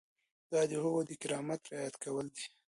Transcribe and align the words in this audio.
دا 0.51 0.61
د 0.69 0.73
هغوی 0.83 1.03
د 1.07 1.11
کرامت 1.21 1.61
رعایت 1.71 1.95
کول 2.03 2.27
دي. 2.35 2.45